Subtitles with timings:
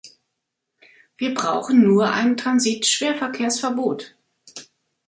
[1.17, 4.15] Wir brauchen nur ein Transitschwerverkehrsverbot.